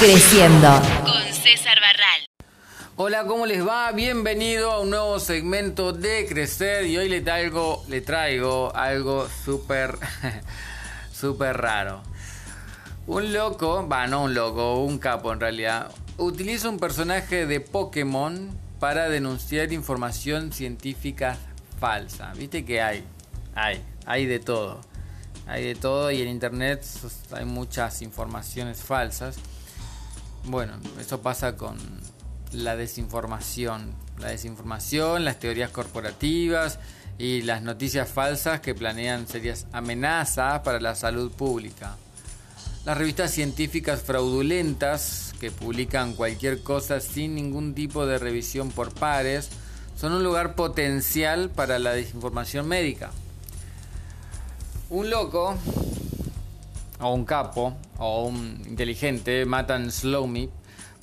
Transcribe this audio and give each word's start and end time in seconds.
Creciendo. 0.00 0.80
Con 1.04 1.22
César 1.30 1.78
Barral. 1.78 2.26
Hola, 2.96 3.26
¿cómo 3.26 3.44
les 3.44 3.66
va? 3.66 3.92
Bienvenido 3.92 4.72
a 4.72 4.80
un 4.80 4.88
nuevo 4.88 5.20
segmento 5.20 5.92
de 5.92 6.24
Crecer 6.26 6.86
y 6.86 6.96
hoy 6.96 7.10
le 7.10 7.20
traigo, 7.20 7.84
le 7.86 8.00
traigo 8.00 8.74
algo 8.74 9.28
súper, 9.44 9.98
súper 11.12 11.58
raro. 11.58 12.00
Un 13.06 13.34
loco, 13.34 13.86
va, 13.86 14.06
no 14.06 14.22
un 14.22 14.32
loco, 14.32 14.82
un 14.82 14.98
capo 14.98 15.34
en 15.34 15.40
realidad, 15.40 15.92
utiliza 16.16 16.70
un 16.70 16.78
personaje 16.78 17.44
de 17.44 17.60
Pokémon 17.60 18.58
para 18.78 19.10
denunciar 19.10 19.70
información 19.70 20.50
científica 20.50 21.36
falsa. 21.78 22.32
Viste 22.38 22.64
que 22.64 22.80
hay, 22.80 23.04
hay, 23.54 23.84
hay 24.06 24.24
de 24.24 24.38
todo. 24.38 24.80
Hay 25.46 25.62
de 25.62 25.74
todo 25.74 26.10
y 26.10 26.22
en 26.22 26.28
internet 26.28 26.86
hay 27.32 27.44
muchas 27.44 28.00
informaciones 28.00 28.82
falsas. 28.82 29.36
Bueno, 30.44 30.74
eso 30.98 31.20
pasa 31.20 31.56
con 31.56 31.78
la 32.52 32.76
desinformación. 32.76 33.94
La 34.18 34.28
desinformación, 34.28 35.24
las 35.24 35.38
teorías 35.38 35.70
corporativas 35.70 36.78
y 37.18 37.42
las 37.42 37.62
noticias 37.62 38.08
falsas 38.08 38.60
que 38.60 38.74
planean 38.74 39.26
serias 39.26 39.66
amenazas 39.72 40.60
para 40.60 40.80
la 40.80 40.94
salud 40.94 41.30
pública. 41.30 41.96
Las 42.84 42.96
revistas 42.96 43.30
científicas 43.30 44.02
fraudulentas 44.02 45.34
que 45.38 45.50
publican 45.50 46.14
cualquier 46.14 46.62
cosa 46.62 47.00
sin 47.00 47.34
ningún 47.34 47.74
tipo 47.74 48.06
de 48.06 48.18
revisión 48.18 48.70
por 48.70 48.94
pares 48.94 49.50
son 49.96 50.12
un 50.12 50.24
lugar 50.24 50.54
potencial 50.54 51.50
para 51.50 51.78
la 51.78 51.92
desinformación 51.92 52.66
médica. 52.66 53.10
Un 54.88 55.10
loco 55.10 55.56
o 57.00 57.12
un 57.12 57.24
capo 57.24 57.76
o 57.98 58.24
un 58.24 58.62
inteligente, 58.66 59.44
Matan 59.44 59.90
Slowmy, 59.90 60.50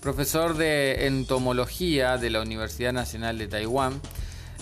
profesor 0.02 0.56
de 0.56 1.08
entomología 1.08 2.18
de 2.18 2.30
la 2.30 2.42
Universidad 2.42 2.94
Nacional 2.94 3.38
de 3.38 3.48
Taiwán, 3.48 4.00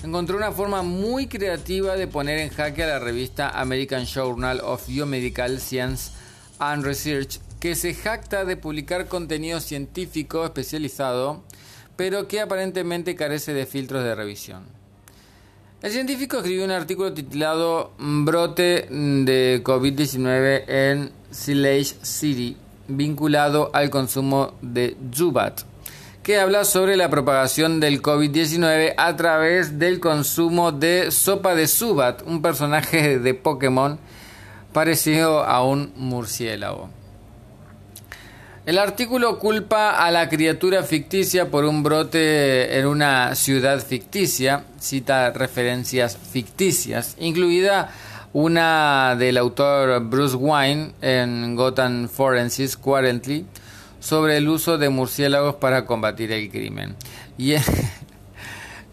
encontró 0.03 0.37
una 0.37 0.51
forma 0.51 0.81
muy 0.81 1.27
creativa 1.27 1.95
de 1.95 2.07
poner 2.07 2.39
en 2.39 2.49
jaque 2.49 2.83
a 2.83 2.87
la 2.87 2.99
revista 2.99 3.49
American 3.49 4.05
Journal 4.05 4.61
of 4.61 4.87
Biomedical 4.87 5.59
Science 5.59 6.11
and 6.59 6.85
Research, 6.85 7.39
que 7.59 7.75
se 7.75 7.93
jacta 7.93 8.45
de 8.45 8.57
publicar 8.57 9.07
contenido 9.07 9.59
científico 9.59 10.45
especializado, 10.45 11.43
pero 11.95 12.27
que 12.27 12.41
aparentemente 12.41 13.15
carece 13.15 13.53
de 13.53 13.65
filtros 13.65 14.03
de 14.03 14.15
revisión. 14.15 14.84
El 15.81 15.91
científico 15.91 16.37
escribió 16.37 16.63
un 16.63 16.71
artículo 16.71 17.13
titulado 17.13 17.91
Brote 17.99 18.87
de 18.89 19.61
COVID-19 19.61 20.63
en 20.67 21.11
Silage 21.29 21.97
City, 22.01 22.55
vinculado 22.87 23.71
al 23.73 23.89
consumo 23.89 24.53
de 24.61 24.95
Zubat, 25.13 25.61
que 26.23 26.39
habla 26.39 26.63
sobre 26.63 26.95
la 26.95 27.09
propagación 27.09 27.81
del 27.81 28.01
COVID-19 28.01 28.93
a 28.97 29.15
través 29.17 29.77
del 29.77 29.99
consumo 29.99 30.71
de 30.71 31.11
sopa 31.11 31.55
de 31.55 31.67
Zubat, 31.67 32.21
un 32.25 32.41
personaje 32.41 33.19
de 33.19 33.33
Pokémon 33.33 33.99
parecido 34.71 35.43
a 35.43 35.61
un 35.63 35.91
murciélago. 35.97 36.89
El 38.65 38.79
artículo 38.79 39.37
culpa 39.37 39.91
a 39.91 40.09
la 40.09 40.27
criatura 40.27 40.81
ficticia 40.81 41.51
por 41.51 41.65
un 41.65 41.83
brote 41.83 42.79
en 42.79 42.87
una 42.87 43.35
ciudad 43.35 43.79
ficticia, 43.79 44.63
cita 44.79 45.29
referencias 45.29 46.17
ficticias, 46.17 47.15
incluida 47.19 47.91
una 48.33 49.15
del 49.19 49.37
autor 49.37 50.03
Bruce 50.05 50.35
Wine 50.35 50.93
en 51.01 51.55
Gotham 51.55 52.09
Forensics 52.09 52.75
Quarterly 52.75 53.45
sobre 53.99 54.37
el 54.37 54.49
uso 54.49 54.79
de 54.79 54.89
murciélagos 54.89 55.55
para 55.55 55.85
combatir 55.85 56.31
el 56.31 56.49
crimen. 56.49 56.95
Y 57.37 57.53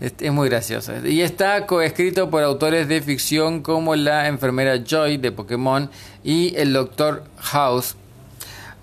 Es 0.02 0.32
muy 0.32 0.48
gracioso. 0.48 0.92
Y 1.06 1.20
está 1.20 1.64
coescrito 1.64 2.28
por 2.28 2.42
autores 2.42 2.88
de 2.88 3.00
ficción 3.00 3.62
como 3.62 3.94
la 3.94 4.26
enfermera 4.26 4.82
Joy 4.82 5.16
de 5.16 5.30
Pokémon 5.30 5.88
y 6.24 6.56
el 6.56 6.72
Doctor 6.72 7.22
House. 7.38 7.94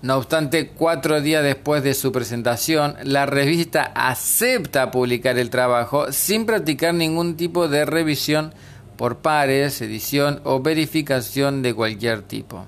No 0.02 0.16
obstante, 0.16 0.68
cuatro 0.68 1.20
días 1.20 1.44
después 1.44 1.82
de 1.82 1.92
su 1.92 2.10
presentación, 2.10 2.96
la 3.04 3.26
revista 3.26 3.92
acepta 3.94 4.90
publicar 4.90 5.38
el 5.38 5.50
trabajo 5.50 6.10
sin 6.10 6.46
practicar 6.46 6.94
ningún 6.94 7.36
tipo 7.36 7.68
de 7.68 7.84
revisión 7.84 8.54
por 8.96 9.18
pares, 9.18 9.82
edición 9.82 10.40
o 10.44 10.60
verificación 10.60 11.60
de 11.60 11.74
cualquier 11.74 12.22
tipo. 12.22 12.64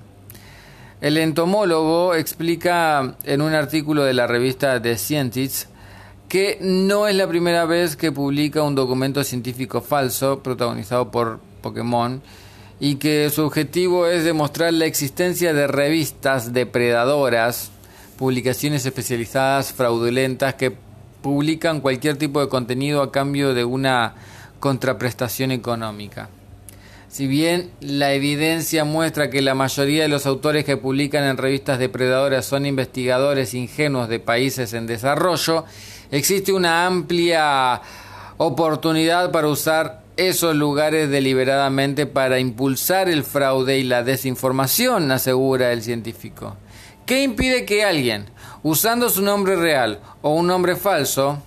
El 1.01 1.17
entomólogo 1.17 2.13
explica 2.13 3.15
en 3.23 3.41
un 3.41 3.53
artículo 3.55 4.03
de 4.03 4.13
la 4.13 4.27
revista 4.27 4.79
The 4.79 4.97
Scientist 4.97 5.69
que 6.29 6.59
no 6.61 7.07
es 7.07 7.15
la 7.15 7.27
primera 7.27 7.65
vez 7.65 7.95
que 7.95 8.11
publica 8.11 8.61
un 8.61 8.75
documento 8.75 9.23
científico 9.23 9.81
falso 9.81 10.41
protagonizado 10.41 11.09
por 11.09 11.39
Pokémon 11.61 12.21
y 12.83 12.95
que 12.95 13.29
su 13.29 13.45
objetivo 13.45 14.07
es 14.07 14.25
demostrar 14.25 14.73
la 14.73 14.83
existencia 14.83 15.53
de 15.53 15.67
revistas 15.67 16.51
depredadoras, 16.51 17.71
publicaciones 18.17 18.85
especializadas 18.85 19.71
fraudulentas 19.71 20.55
que 20.55 20.75
publican 21.21 21.79
cualquier 21.79 22.17
tipo 22.17 22.41
de 22.41 22.49
contenido 22.49 23.01
a 23.01 23.09
cambio 23.09 23.53
de 23.53 23.63
una 23.63 24.15
contraprestación 24.59 25.53
económica. 25.53 26.27
Si 27.07 27.25
bien 27.25 27.71
la 27.79 28.11
evidencia 28.11 28.83
muestra 28.83 29.29
que 29.29 29.41
la 29.41 29.55
mayoría 29.55 30.01
de 30.01 30.09
los 30.09 30.25
autores 30.25 30.65
que 30.65 30.75
publican 30.75 31.23
en 31.23 31.37
revistas 31.37 31.79
depredadoras 31.79 32.45
son 32.45 32.65
investigadores 32.65 33.53
ingenuos 33.53 34.09
de 34.09 34.19
países 34.19 34.73
en 34.73 34.87
desarrollo, 34.87 35.63
existe 36.11 36.51
una 36.51 36.85
amplia 36.85 37.79
oportunidad 38.35 39.31
para 39.31 39.47
usar 39.47 40.02
esos 40.17 40.55
lugares 40.55 41.09
deliberadamente 41.09 42.05
para 42.05 42.39
impulsar 42.39 43.09
el 43.09 43.23
fraude 43.23 43.79
y 43.79 43.83
la 43.83 44.03
desinformación, 44.03 45.11
asegura 45.11 45.71
el 45.71 45.81
científico. 45.81 46.55
¿Qué 47.05 47.23
impide 47.23 47.65
que 47.65 47.83
alguien, 47.83 48.29
usando 48.63 49.09
su 49.09 49.21
nombre 49.21 49.55
real 49.55 49.99
o 50.21 50.33
un 50.33 50.47
nombre 50.47 50.75
falso, 50.75 51.41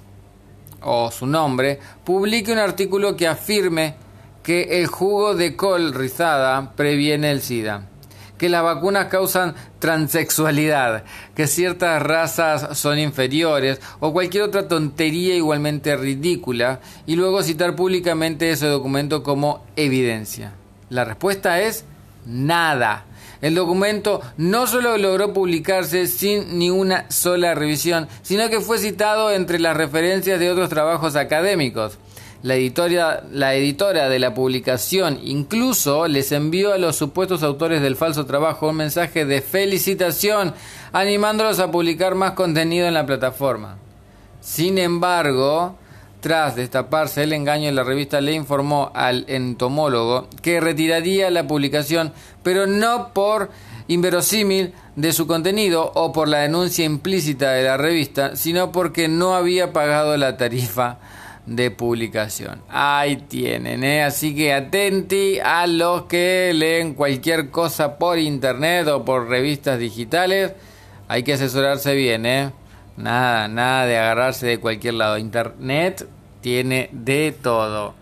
o 0.83 1.11
su 1.11 1.27
nombre, 1.27 1.81
publique 2.05 2.53
un 2.53 2.59
artículo 2.59 3.17
que 3.17 3.27
afirme 3.27 3.95
que 4.43 4.81
el 4.81 4.87
jugo 4.87 5.35
de 5.35 5.57
col 5.57 5.93
rizada 5.93 6.73
previene 6.77 7.31
el 7.31 7.43
SIDA, 7.43 7.89
que 8.39 8.49
las 8.49 8.63
vacunas 8.63 9.07
causan 9.07 9.55
transexualidad, 9.79 11.05
que 11.35 11.47
ciertas 11.47 12.03
razas 12.03 12.79
son 12.79 12.99
inferiores 12.99 13.81
o 14.01 14.13
cualquier 14.13 14.45
otra 14.45 14.69
tontería 14.69 15.35
igualmente 15.35 15.97
ridícula 15.97 16.81
y 17.07 17.17
luego 17.17 17.43
citar 17.43 17.77
públicamente 17.77 18.51
ese 18.51 18.67
documento 18.67 19.23
como 19.23 19.65
evidencia. 19.77 20.53
La 20.91 21.05
respuesta 21.05 21.61
es 21.61 21.85
nada. 22.27 23.05
El 23.43 23.55
documento 23.55 24.23
no 24.39 24.67
solo 24.67 24.97
logró 24.97 25.33
publicarse 25.33 26.07
sin 26.07 26.59
ni 26.59 26.71
una 26.71 27.11
sola 27.11 27.55
revisión, 27.55 28.09
sino 28.23 28.49
que 28.49 28.61
fue 28.61 28.79
citado 28.79 29.31
entre 29.31 29.59
las 29.59 29.77
referencias 29.77 30.41
de 30.41 30.51
otros 30.51 30.69
trabajos 30.71 31.17
académicos. 31.17 31.99
La, 32.47 32.55
la 33.33 33.55
editora 33.57 34.09
de 34.09 34.21
la 34.21 34.33
publicación 34.33 35.19
incluso 35.25 36.07
les 36.07 36.31
envió 36.31 36.73
a 36.73 36.79
los 36.79 36.95
supuestos 36.95 37.43
autores 37.43 37.83
del 37.83 37.97
falso 37.97 38.25
trabajo 38.25 38.69
un 38.69 38.77
mensaje 38.77 39.25
de 39.25 39.41
felicitación, 39.41 40.55
animándolos 40.93 41.59
a 41.59 41.73
publicar 41.73 42.15
más 42.15 42.35
contenido 42.35 42.87
en 42.87 42.95
la 42.95 43.05
plataforma. 43.05 43.79
Sin 44.41 44.79
embargo, 44.79 45.75
tras 46.21 46.55
destaparse 46.55 47.25
el 47.25 47.33
engaño, 47.33 47.73
la 47.73 47.83
revista 47.83 48.21
le 48.21 48.35
informó 48.35 48.93
al 48.95 49.25
entomólogo 49.27 50.29
que 50.41 50.61
retiraría 50.61 51.31
la 51.31 51.49
publicación, 51.49 52.13
pero 52.45 52.69
no 52.69 53.13
por 53.13 53.51
inverosímil 53.89 54.73
de 54.95 55.13
su 55.13 55.27
contenido 55.27 55.91
o 55.97 56.13
por 56.13 56.29
la 56.29 56.39
denuncia 56.39 56.85
implícita 56.85 57.51
de 57.51 57.65
la 57.65 57.77
revista, 57.77 58.37
sino 58.37 58.71
porque 58.71 59.09
no 59.09 59.35
había 59.35 59.73
pagado 59.73 60.17
la 60.17 60.37
tarifa 60.37 61.01
de 61.47 61.71
publicación. 61.71 62.61
Ahí 62.69 63.17
tienen, 63.17 63.85
¿eh? 63.85 64.03
así 64.03 64.35
que 64.35 64.53
atenti 64.53 65.39
a 65.39 65.67
los 65.67 66.03
que 66.03 66.53
leen 66.55 66.95
cualquier 66.95 67.51
cosa 67.51 67.99
por 67.99 68.19
internet 68.19 68.89
o 68.89 69.05
por 69.05 69.29
revistas 69.29 69.79
digitales. 69.79 70.53
Hay 71.09 71.23
que 71.23 71.35
asesorarse 71.35 71.95
bien, 71.95 72.27
¿eh? 72.27 72.51
Nada, 72.97 73.47
nada 73.49 73.87
de 73.87 73.97
agarrarse 73.97 74.47
de 74.47 74.59
cualquier 74.59 74.95
lado. 74.95 75.19
Internet 75.19 76.09
tiene 76.41 76.89
de 76.93 77.33
todo. 77.33 77.95